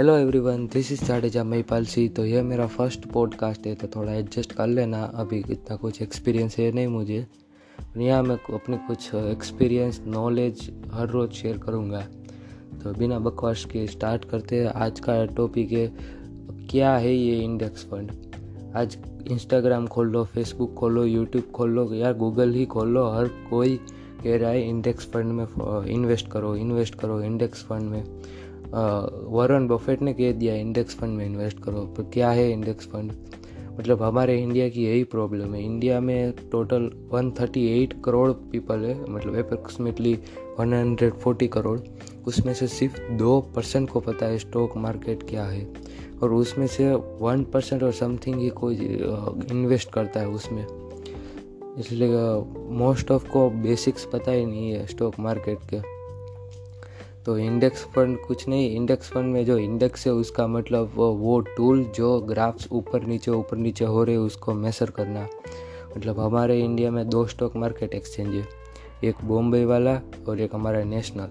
[0.00, 4.12] Hello everyone this is Jadeja my policy तो ये मेरा फ़र्स्ट पॉडकास्ट है तो थोड़ा
[4.12, 7.26] एडजस्ट कर लेना। अभी इतना कुछ एक्सपीरियंस है नहीं मुझे।
[7.96, 10.62] यहाँ मैं अपनी कुछ एक्सपीरियंस नॉलेज
[10.92, 12.00] हर रोज़ शेयर करूँगा।
[12.82, 15.86] तो बिना बकवास के स्टार्ट करते हैं। आज का टॉपिक है,
[16.70, 18.12] क्या है ये इंडेक्स फंड
[18.76, 18.98] आज
[19.30, 23.76] इंस्टाग्राम खोल लो फेसबुक खोलो यूट्यूब खोल लो या गूगल ही खोल लो हर कोई
[24.24, 25.46] कह रहा है इंडेक्स फंड में
[25.88, 28.04] इन्वेस्ट करो इन्वेस्ट करो इंडेक्स फंड में।
[28.74, 33.12] वॉरेन बफेट ने कह दिया, इंडेक्स फंड में इन्वेस्ट करो। पर क्या है इंडेक्स फंड?
[33.78, 39.36] मतलब हमारे इंडिया की यही प्रॉब्लम है। इंडिया में टोटल 138 करोड़ पीपल है मतलब
[39.36, 40.18] अप्रोक्सीमेटली
[40.60, 41.80] 140 करोड़
[42.26, 45.68] उसमें से सिर्फ़ दो परसेंट को पता है स्टॉक मार्केट क्या है।
[46.22, 48.76] और उसमें से वन परसेंट और समथिंग ही कोई
[49.50, 50.66] इन्वेस्ट करता है उसमें।
[51.78, 52.08] इसलिए
[52.70, 55.99] मोस्ट ऑफ़ को बेसिक्स पता ही नहीं है स्टॉक मार्केट के।
[57.26, 61.84] तो इंडेक्स फंड कुछ नहीं इंडेक्स फंड में जो इंडेक्स है उसका मतलब वो, टूल
[61.84, 65.28] जो ग्राफ्स ऊपर नीचे ऊपर नीचे हो रहे उसको मेसर करना।
[65.96, 68.46] मतलब हमारे इंडिया में दो स्टॉक मार्केट एक्सचेंज है
[69.04, 71.26] एक बॉम्बे वाला और एक हमारा नेशनल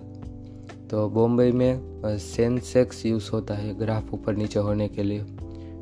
[0.88, 5.22] तो बॉम्बे में सेंसेक्स यूज़ होता है ग्राफ ऊपर नीचे होने के लिए।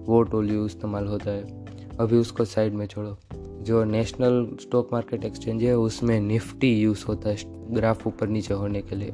[0.05, 1.66] वो टूल यूज़ इस्तेमाल होता है।
[2.00, 3.17] अभी उसको साइड में छोड़ो।
[3.63, 7.38] जो नेशनल स्टॉक मार्केट एक्सचेंज है उसमें निफ्टी यूज़ होता है
[7.73, 9.13] ग्राफ ऊपर नीचे होने के लिए।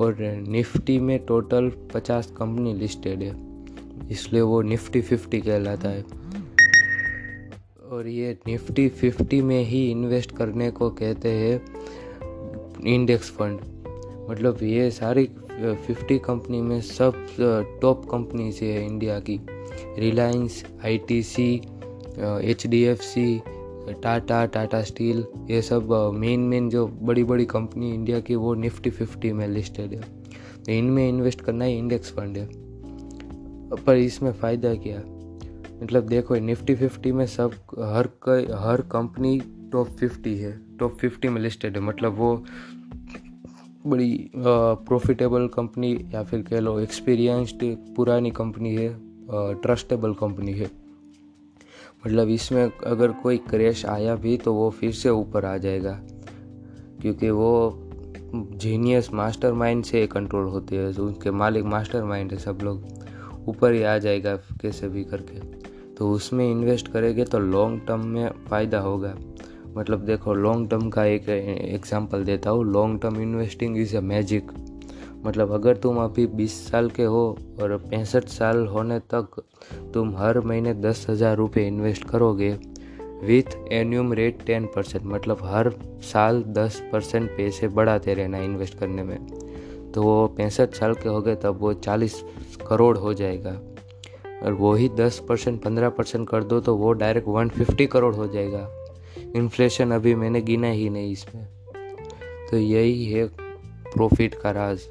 [0.00, 0.16] और
[0.48, 3.34] निफ्टी में टोटल पचास कंपनी लिस्टेड है।
[4.10, 6.04] इसलिए वो निफ्टी फिफ्टी कहलाता है।
[7.90, 11.60] और ये निफ्टी फिफ्टी में ही इन्वेस्ट करने को कहते हैं
[12.86, 13.60] इंडेक्स फंड
[14.30, 15.28] मतलब ये सारी
[15.86, 17.14] फिफ्टी कंपनी में सब
[17.82, 19.40] टॉप कंपनीज़ है इंडिया की।
[19.98, 21.54] Reliance ITC
[22.18, 23.42] H D F C
[24.02, 28.90] Tata Tata steel, ये सब मेन मेन जो बड़ी बड़ी कंपनी इंडिया की, वो निफ्टी
[28.90, 30.00] फिफ्टी में लिस्टेड है।
[30.66, 32.48] तो इनमें इन्वेस्ट करना ही इंडेक्स फंड है।
[33.76, 34.98] पर इसमें फ़ायदा क्या?
[35.82, 38.08] मतलब देखो निफ्टी फिफ्टी में सब, हर
[38.58, 39.40] हर कंपनी
[39.72, 42.44] टॉप फिफ्टी है। टॉप फिफ्टी में लिस्टेड है। मतलब वो
[43.86, 48.96] बड़ी प्रॉफिटेबल कंपनी या फिर कह लो एक्सपीरियंस्ड पुरानी कंपनी है
[49.62, 50.81] ट्रस्टेबल कंपनी है।
[52.02, 55.92] मतलब इसमें अगर कोई क्रैश आया भी तो वो फिर से ऊपर आ जाएगा,
[57.02, 57.78] क्योंकि वो
[58.34, 62.84] जीनियस मास्टर माइंड से कंट्रोल होते हैं, उनके मालिक मास्टर माइंड है सब लोग।
[63.48, 65.40] ऊपर ही आ जाएगा कैसे भी करके।
[65.94, 69.14] तो उसमें इन्वेस्ट करेंगे तो लॉन्ग टर्म में फ़ायदा होगा।
[69.76, 74.50] मतलब देखो लॉन्ग टर्म का एक एग्जांपल देता हूँ। Long term investing is a magic
[75.24, 77.24] मतलब अगर तुम अभी बीस साल के हो
[77.62, 79.42] और पैंसठ साल होने तक
[79.94, 82.50] तुम हर महीने दस हज़ार रुपये इन्वेस्ट करोगे
[83.22, 85.70] with annum rate ten percent मतलब हर
[86.02, 89.18] साल दस परसेंट पैसे बढ़ाते रहना इन्वेस्ट करने में।
[89.92, 92.22] तो वो पैंसठ साल के हो गए, तब वो चालीस
[92.68, 93.50] करोड़ हो जाएगा।
[94.42, 98.26] और वही दस परसेंट, पंद्रह परसेंट कर दो तो वो डायरेक्ट वन फिफ्टी करोड़ हो
[98.26, 98.68] जाएगा।
[99.36, 101.46] इन्फ्लेशन अभी मैंने गिना ही नहीं इसमें।
[102.50, 103.26] तो यही है
[103.86, 104.88] प्रॉफिट का राज।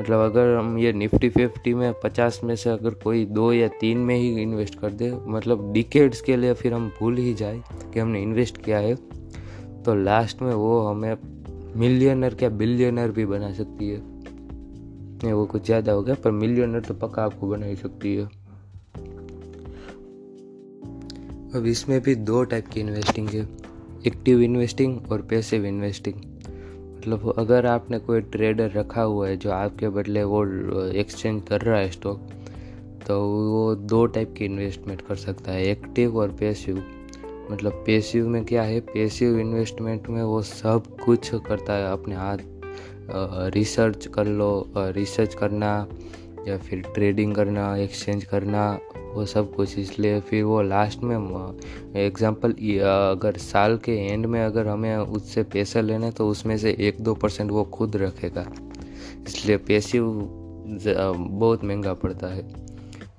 [0.00, 3.98] मतलब अगर हम ये निफ्टी फिफ्टी में, पचास में से अगर कोई दो या तीन
[3.98, 7.62] में ही इन्वेस्ट कर दे मतलब डिकेड्स के लिए फिर हम भूल ही जाए
[7.94, 8.94] कि हमने इन्वेस्ट किया है
[9.82, 11.16] तो लास्ट में वो हमें
[11.76, 16.80] मिलियनर क्या बिलियनर भी बना सकती है। नहीं, वो कुछ ज़्यादा हो गया, पर मिलियनर
[16.80, 18.24] तो पक्का आपको बना ही सकती है।
[21.54, 23.48] अब इसमें भी दो टाइप की इन्वेस्टिंग है
[24.06, 26.16] एक्टिव इन्वेस्टिंग और पैसिव इन्वेस्टिंग
[27.06, 30.44] मतलब अगर आपने कोई ट्रेडर रखा हुआ है जो आपके बदले वो
[30.92, 32.28] एक्सचेंज कर रहा है स्टॉक
[33.06, 36.82] तो वो दो टाइप की इन्वेस्टमेंट कर सकता है एक्टिव और पैसिव
[37.50, 38.80] मतलब पैसिव में क्या है?
[38.80, 42.38] पैसिव इन्वेस्टमेंट में वो सब कुछ करता है, अपने हाथ
[43.54, 45.86] रिसर्च कर लो रिसर्च करना
[46.48, 48.78] या फिर ट्रेडिंग करना एक्सचेंज करना
[49.16, 51.16] वो सब कुछ इसलिए फिर वो लास्ट में
[51.96, 52.52] एग्ज़ाम्पल
[53.12, 57.14] अगर साल के एंड में अगर हमें उससे पैसा लेना तो उसमें से एक दो
[57.16, 58.46] परसेंट वो खुद रखेगा।
[59.26, 60.04] इसलिए पैसिव
[60.68, 62.44] बहुत महँगा पड़ता है।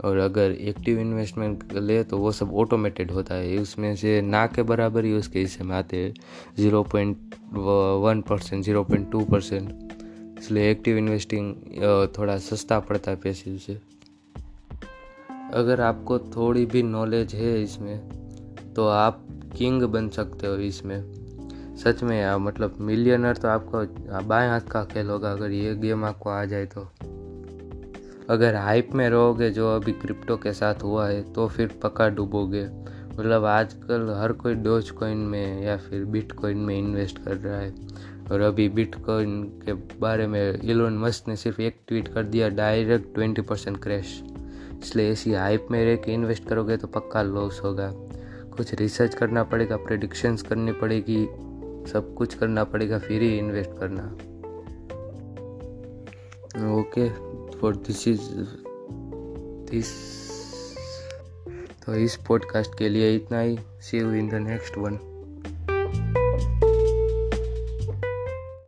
[0.06, 4.64] और अगर एक्टिव इन्वेस्टमेंट ले तो वो सब ऑटोमेटेड होता है। उसमें से ना के
[4.64, 6.14] बराबर ही उसके हिस्से में आते हैं।
[6.58, 7.36] Zero point
[8.04, 11.54] one percent zero point two percent इसलिए एक्टिव इन्वेस्टिंग
[12.18, 13.80] थोड़ा सस्ता पड़ता है पैसे से।
[15.54, 18.10] अगर आपको थोड़ी भी नॉलेज है इसमें
[18.76, 19.24] तो आप
[19.58, 23.84] किंग बन सकते हो इसमें। सच में यार मतलब मिलियनर तो आपको
[24.28, 26.82] बाएँ हाथ का खेल होगा अगर ये गेम आपको आ जाए तो।
[28.30, 32.68] अगर हाइप में रहोगे जो अभी क्रिप्टो के साथ हुआ है तो फिर पक्का डूबोगे।
[33.20, 37.60] मतलब आजकल हर कोई डोज कॉइन में या फिर बिट कॉइन में इन्वेस्ट कर रहा
[37.60, 37.74] है।
[38.32, 43.14] और अभी बिटकॉइन के बारे में इलोन मस्क ने सिर्फ़ एक ट्वीट कर दिया डायरेक्ट
[43.16, 44.22] ट्वेंटी परसेंट क्रैश
[44.82, 47.92] इसलिए ऐसी हाइप में रह के इन्वेस्ट करोगे तो पक्का लॉस होगा।
[48.58, 51.26] कुछ रिसर्च करना पड़ेगा प्रेडिक्शंस करनी पड़ेगी,
[51.92, 54.04] सब कुछ करना पड़ेगा, फिर ही इन्वेस्ट करना।
[56.74, 57.10] Okay
[57.60, 58.22] for this is
[59.72, 59.92] this
[61.86, 65.00] तो इस पॉडकास्ट के लिए इतना ही। See you in the next one